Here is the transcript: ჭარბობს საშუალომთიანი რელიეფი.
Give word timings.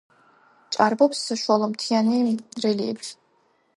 ჭარბობს 0.75 1.21
საშუალომთიანი 1.29 2.23
რელიეფი. 2.65 3.13